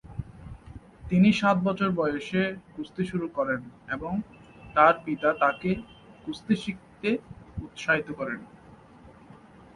তিনি 1.09 1.29
সাত 1.33 1.57
বছর 1.67 1.89
বয়সে 1.91 2.41
কুস্তি 2.73 3.03
শুরু 3.05 3.27
করেন 3.37 3.61
এবং 3.87 4.13
তার 4.75 4.93
পিতা 5.05 5.29
তাকে 5.39 5.71
কুস্তি 6.23 6.55
শিখতে 6.63 7.09
উৎসাহিত 7.57 8.07
করেন। 8.11 8.39